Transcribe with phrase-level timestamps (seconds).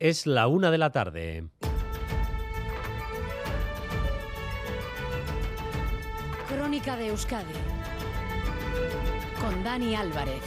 [0.00, 1.48] Es la una de la tarde.
[6.48, 7.52] Crónica de Euskadi
[9.40, 10.40] con Dani Álvarez.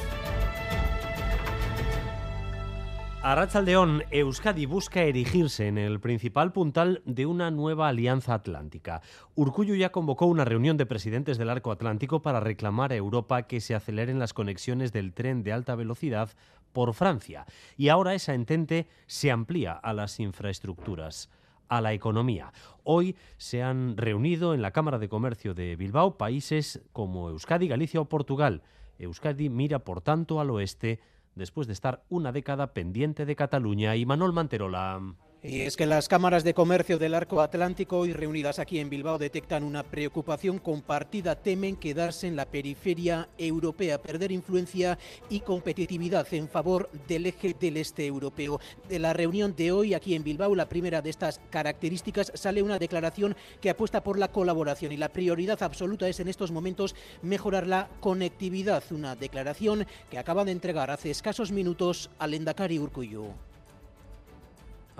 [3.24, 9.02] Arrachaldeón, Euskadi busca erigirse en el principal puntal de una nueva alianza atlántica.
[9.36, 13.60] Urcullu ya convocó una reunión de presidentes del arco atlántico para reclamar a Europa que
[13.60, 16.30] se aceleren las conexiones del tren de alta velocidad
[16.74, 17.46] por Francia.
[17.78, 21.30] Y ahora esa entente se amplía a las infraestructuras
[21.68, 22.52] a la economía.
[22.84, 28.02] Hoy se han reunido en la Cámara de Comercio de Bilbao países como Euskadi, Galicia
[28.02, 28.62] o Portugal.
[29.00, 31.00] Euskadi mira, por tanto, al oeste
[31.36, 33.96] después de estar una década pendiente de Cataluña.
[33.96, 35.02] Y Manuel Manterola.
[35.44, 39.18] Y es que las cámaras de comercio del arco atlántico hoy reunidas aquí en Bilbao
[39.18, 41.34] detectan una preocupación compartida.
[41.34, 45.00] Temen quedarse en la periferia europea, perder influencia
[45.32, 48.60] y competitividad en favor del eje del este europeo.
[48.88, 52.78] De la reunión de hoy aquí en Bilbao, la primera de estas características, sale una
[52.78, 57.66] declaración que apuesta por la colaboración y la prioridad absoluta es en estos momentos mejorar
[57.66, 58.84] la conectividad.
[58.92, 63.34] Una declaración que acaba de entregar hace escasos minutos al Endacari Urcuyu.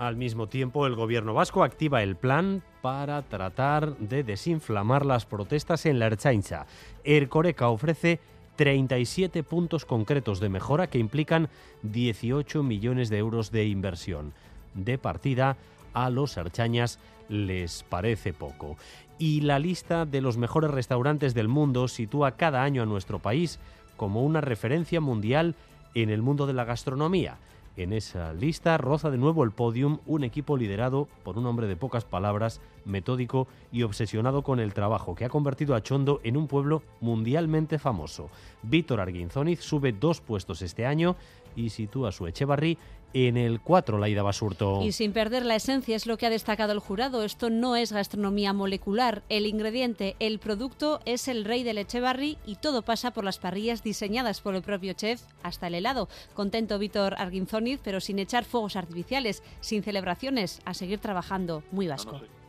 [0.02, 5.86] Al mismo tiempo, el gobierno vasco activa el plan para tratar de desinflamar las protestas
[5.86, 6.66] en la Erchaincha.
[7.04, 8.18] Ercoreca ofrece
[8.56, 11.48] 37 puntos concretos de mejora que implican
[11.82, 14.32] 18 millones de euros de inversión.
[14.74, 15.56] De partida,
[15.94, 18.76] a los archañas les parece poco.
[19.20, 23.60] Y la lista de los mejores restaurantes del mundo sitúa cada año a nuestro país
[23.96, 25.54] como una referencia mundial
[25.94, 27.36] en el mundo de la gastronomía.
[27.76, 28.76] En esa lista.
[28.76, 33.48] Roza de nuevo el podium un equipo liderado por un hombre de pocas palabras, metódico
[33.70, 38.30] y obsesionado con el trabajo, que ha convertido a Chondo en un pueblo mundialmente famoso.
[38.62, 41.16] Víctor Arguinzoniz sube dos puestos este año
[41.56, 42.78] y sitúa su Echevarri
[43.14, 44.80] en el 4 Laida Basurto.
[44.82, 47.24] Y sin perder la esencia es lo que ha destacado el jurado.
[47.24, 49.22] Esto no es gastronomía molecular.
[49.28, 53.82] El ingrediente, el producto es el rey del Echevarri y todo pasa por las parrillas
[53.82, 56.08] diseñadas por el propio chef hasta el helado.
[56.34, 62.12] Contento Víctor Arguinzoniz, pero sin echar fuegos artificiales, sin celebraciones, a seguir trabajando muy vasco.
[62.12, 62.41] No, no, soy.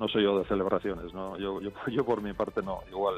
[0.00, 1.38] No soy yo de celebraciones, no.
[1.38, 2.80] Yo, yo, yo por mi parte no.
[2.90, 3.16] Igual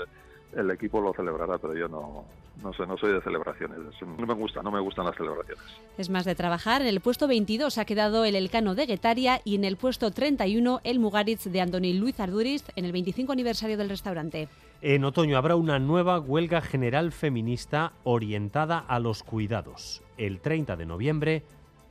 [0.55, 2.25] el equipo lo celebrará, pero yo no,
[2.63, 3.79] no sé, no soy de celebraciones.
[4.03, 5.65] No me gusta, no me gustan las celebraciones.
[5.97, 6.83] Es más de trabajar.
[6.83, 10.81] En el puesto 22 ha quedado el Elcano de Guetaria y en el puesto 31
[10.85, 14.49] el Mugaritz de Andoni Luis Arduriz en el 25 aniversario del restaurante.
[14.83, 20.03] En otoño habrá una nueva huelga general feminista orientada a los cuidados.
[20.19, 21.43] El 30 de noviembre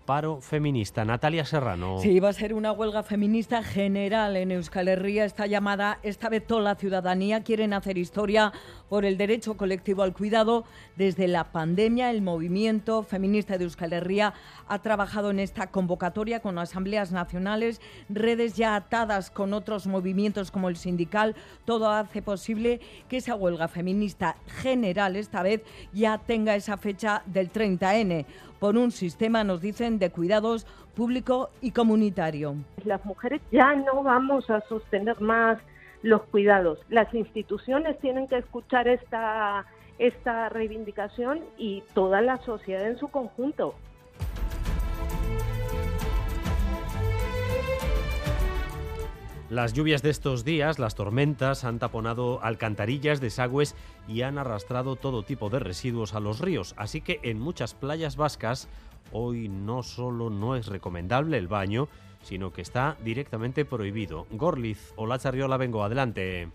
[0.06, 1.06] paro feminista.
[1.06, 2.00] Natalia Serrano.
[2.02, 5.26] Sí, va a ser una huelga feminista general en Euskal Herria.
[5.26, 8.52] Esta llamada, esta vez toda la ciudadanía quieren hacer historia
[8.90, 10.66] por el derecho colectivo al cuidado.
[10.96, 14.34] Desde la pandemia, el movimiento feminista de Euskal Herria
[14.68, 20.70] ha trabajado en esta convocatoria con asambleas nacionales, redes ya atadas con otros movimientos como
[20.70, 21.36] el sindical.
[21.66, 25.62] Todo hace posible que esa huelga feminista general esta vez
[25.94, 28.26] ya tenga esa fecha del 30N
[28.62, 32.54] por un sistema, nos dicen, de cuidados público y comunitario.
[32.86, 35.58] Las mujeres ya no vamos a sostener más
[36.04, 36.78] los cuidados.
[36.88, 39.66] Las instituciones tienen que escuchar esta,
[39.98, 43.74] esta reivindicación y toda la sociedad en su conjunto.
[49.52, 53.76] Las lluvias de estos días, las tormentas, han taponado alcantarillas, desagües
[54.08, 56.74] y han arrastrado todo tipo de residuos a los ríos.
[56.78, 58.70] Así que en muchas playas vascas
[59.12, 61.90] hoy no solo no es recomendable el baño,
[62.24, 64.26] sino que está directamente prohibido.
[64.32, 66.48] Gorliz, hola Charriola, vengo, adelante.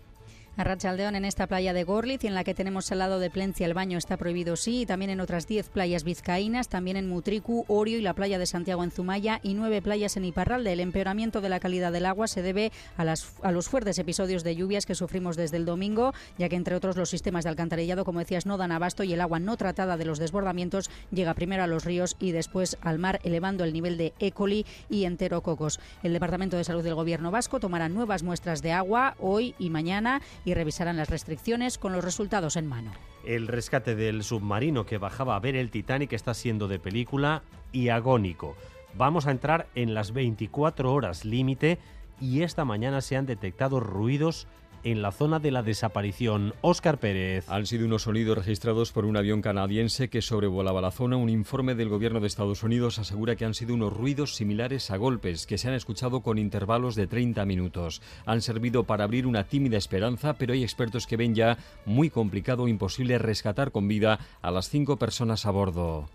[0.57, 3.67] A Rachaldeón, en esta playa de Gorliz, en la que tenemos al lado de Plencia,
[3.67, 7.63] el baño está prohibido sí, y también en otras 10 playas vizcaínas, también en Mutricu,
[7.67, 10.73] Orio y la playa de Santiago en Zumaya y nueve playas en Iparralde.
[10.73, 14.43] El empeoramiento de la calidad del agua se debe a, las, a los fuertes episodios
[14.43, 18.03] de lluvias que sufrimos desde el domingo, ya que entre otros los sistemas de alcantarillado,
[18.03, 21.61] como decías, no dan abasto y el agua no tratada de los desbordamientos llega primero
[21.61, 24.31] a los ríos y después al mar, elevando el nivel de E.
[24.31, 25.79] coli y enterococos.
[26.01, 30.19] El Departamento de Salud del Gobierno Vasco tomará nuevas muestras de agua hoy y mañana
[30.47, 32.93] y revisarán las restricciones con los resultados en mano.
[33.25, 37.89] El rescate del submarino que bajaba a ver el Titanic está siendo de película y
[37.89, 38.55] agónico.
[38.95, 41.79] Vamos a entrar en las 24 horas límite
[42.21, 44.47] y esta mañana se han detectado ruidos
[44.91, 46.53] en la zona de la desaparición.
[46.61, 47.43] Óscar Pérez.
[47.49, 51.17] Han sido unos sonidos registrados por un avión canadiense que sobrevolaba la zona.
[51.17, 54.95] Un informe del gobierno de Estados Unidos asegura que han sido unos ruidos similares a
[54.95, 58.01] golpes que se han escuchado con intervalos de 30 minutos.
[58.25, 62.63] Han servido para abrir una tímida esperanza, pero hay expertos que ven ya muy complicado
[62.63, 66.09] o imposible rescatar con vida a las cinco personas a bordo.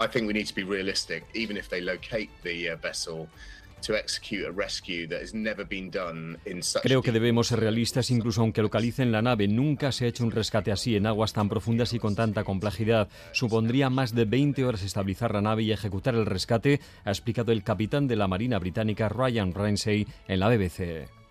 [6.82, 9.49] Creo que debemos ser realistas incluso aunque localicen la nave.
[9.49, 13.08] Nunca se ha hecho un rescate así en aguas tan profundas y con tanta complejidad.
[13.32, 17.62] Supondría más de 20 horas estabilizar la nave y ejecutar el rescate, ha explicado el
[17.62, 21.22] capitán de la Marina Británica Ryan Ramsey en la BBC.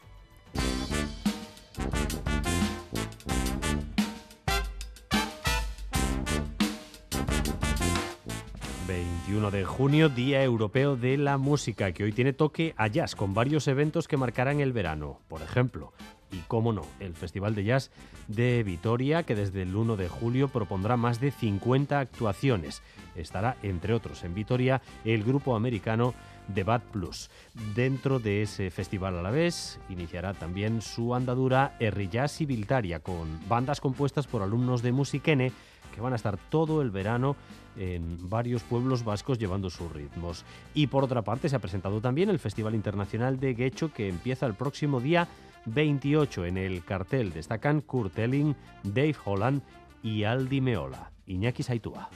[9.31, 13.33] 21 de junio, Día Europeo de la Música, que hoy tiene toque a jazz, con
[13.33, 15.22] varios eventos que marcarán el verano.
[15.30, 15.94] Por ejemplo,
[16.33, 17.92] y cómo no, el Festival de Jazz
[18.28, 22.83] de Vitoria, que desde el 1 de julio propondrá más de 50 actuaciones.
[23.16, 26.13] Estará, entre otros, en Vitoria el grupo americano
[26.53, 27.30] The Bad Plus.
[27.75, 32.62] Dentro de ese festival a la vez, iniciará también su andadura Erri Jazz y
[33.01, 35.51] con bandas compuestas por alumnos de Musiquene
[35.94, 37.36] que van a estar todo el verano
[37.77, 40.45] en varios pueblos vascos llevando sus ritmos.
[40.74, 44.45] Y por otra parte se ha presentado también el Festival Internacional de Guecho que empieza
[44.45, 45.27] el próximo día
[45.65, 46.45] 28.
[46.45, 49.62] En el cartel destacan Kurt Elling, Dave Holland
[50.01, 51.12] y Aldi Meola.
[51.27, 52.09] Iñaki Saitúa.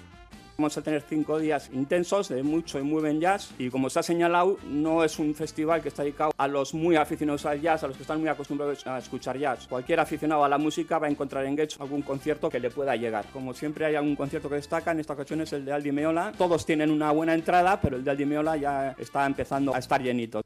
[0.58, 4.00] Vamos a tener cinco días intensos de mucho y muy buen jazz y como se
[4.00, 7.84] ha señalado, no es un festival que está dedicado a los muy aficionados al jazz,
[7.84, 9.68] a los que están muy acostumbrados a escuchar jazz.
[9.68, 12.96] Cualquier aficionado a la música va a encontrar en Gage algún concierto que le pueda
[12.96, 13.26] llegar.
[13.34, 16.32] Como siempre hay algún concierto que destaca, en esta ocasión es el de Aldi Meola.
[16.38, 20.02] Todos tienen una buena entrada, pero el de Aldi Meola ya está empezando a estar
[20.02, 20.45] llenito.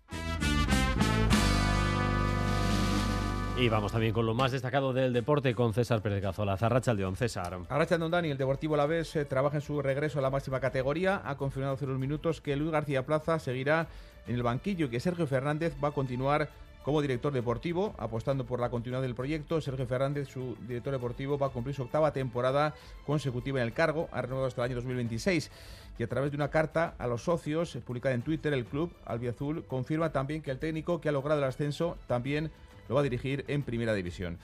[3.59, 6.55] Y vamos también con lo más destacado del deporte con César Pérez Cazola.
[6.55, 7.59] Zarracha León, César.
[7.67, 10.61] Arracha Don Dani, el Deportivo La Vez eh, trabaja en su regreso a la máxima
[10.61, 11.21] categoría.
[11.25, 13.89] Ha confirmado hace unos minutos que Luis García Plaza seguirá
[14.27, 16.47] en el banquillo y que Sergio Fernández va a continuar
[16.83, 19.59] como director deportivo, apostando por la continuidad del proyecto.
[19.59, 22.73] Sergio Fernández, su director deportivo, va a cumplir su octava temporada
[23.05, 25.51] consecutiva en el cargo, ha renovado hasta el año 2026.
[25.97, 29.65] Y a través de una carta a los socios publicada en Twitter, el club Albiazul
[29.65, 32.51] confirma también que el técnico que ha logrado el ascenso también
[32.89, 34.37] lo va a dirigir en Primera División.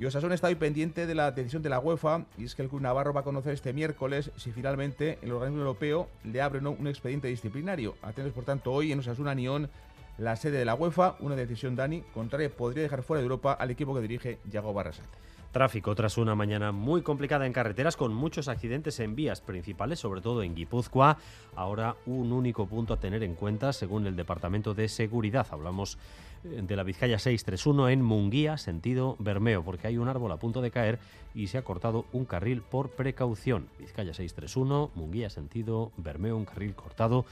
[0.00, 2.70] Y Osasuna está hoy pendiente de la decisión de la UEFA y es que el
[2.70, 6.86] Club Navarro va a conocer este miércoles si finalmente el organismo europeo le abre un
[6.86, 7.96] expediente disciplinario.
[8.00, 9.68] Atentos, por tanto, hoy en Osasuna Nión
[10.16, 13.70] la sede de la UEFA, una decisión Dani contraria podría dejar fuera de Europa al
[13.70, 15.29] equipo que dirige Yago Barrasate.
[15.52, 20.20] Tráfico tras una mañana muy complicada en carreteras con muchos accidentes en vías principales, sobre
[20.20, 21.18] todo en Guipúzcoa.
[21.56, 25.48] Ahora un único punto a tener en cuenta según el Departamento de Seguridad.
[25.50, 25.98] Hablamos
[26.44, 30.62] eh, de la Vizcaya 631 en Munguía, sentido Bermeo, porque hay un árbol a punto
[30.62, 31.00] de caer
[31.34, 33.68] y se ha cortado un carril por precaución.
[33.80, 37.26] Vizcaya 631, Munguía, sentido Bermeo, un carril cortado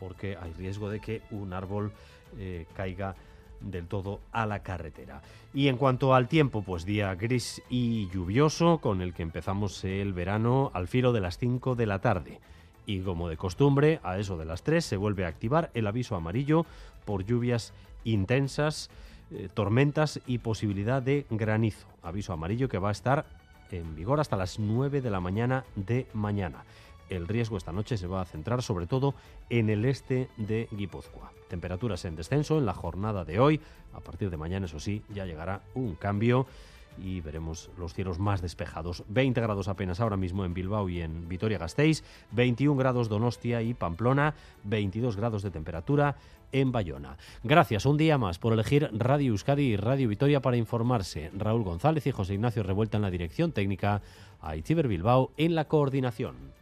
[0.00, 1.92] porque hay riesgo de que un árbol
[2.36, 3.14] eh, caiga
[3.64, 5.22] del todo a la carretera.
[5.54, 10.12] Y en cuanto al tiempo, pues día gris y lluvioso con el que empezamos el
[10.12, 12.40] verano al filo de las 5 de la tarde.
[12.86, 16.16] Y como de costumbre, a eso de las 3 se vuelve a activar el aviso
[16.16, 16.66] amarillo
[17.04, 17.72] por lluvias
[18.04, 18.90] intensas,
[19.30, 21.86] eh, tormentas y posibilidad de granizo.
[22.02, 23.26] Aviso amarillo que va a estar
[23.70, 26.64] en vigor hasta las 9 de la mañana de mañana.
[27.12, 29.14] El riesgo esta noche se va a centrar sobre todo
[29.50, 31.30] en el este de Guipúzcoa.
[31.48, 33.60] Temperaturas en descenso en la jornada de hoy.
[33.92, 36.46] A partir de mañana, eso sí, ya llegará un cambio
[36.96, 39.04] y veremos los cielos más despejados.
[39.08, 44.34] 20 grados apenas ahora mismo en Bilbao y en Vitoria-Gasteiz, 21 grados Donostia y Pamplona,
[44.64, 46.16] 22 grados de temperatura
[46.50, 47.18] en Bayona.
[47.44, 51.30] Gracias un día más por elegir Radio Euskadi y Radio Vitoria para informarse.
[51.36, 54.00] Raúl González y José Ignacio Revuelta en la dirección técnica,
[54.40, 56.61] a Itziber Bilbao en la coordinación.